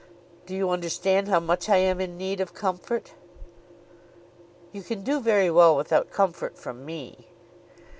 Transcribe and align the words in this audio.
"Do 0.47 0.55
you 0.55 0.71
understand 0.71 1.27
how 1.27 1.39
much 1.39 1.69
I 1.69 1.77
am 1.77 2.01
in 2.01 2.17
need 2.17 2.39
of 2.41 2.55
comfort?" 2.55 3.13
"You 4.71 4.81
can 4.81 5.03
do 5.03 5.19
very 5.19 5.51
well 5.51 5.77
without 5.77 6.09
comfort 6.09 6.57
from 6.57 6.83
me." 6.83 7.27